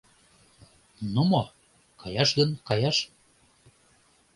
—Ну 1.13 1.21
мо, 1.31 1.43
каяш 2.01 2.29
гын, 2.37 2.49
каяш! 2.67 2.97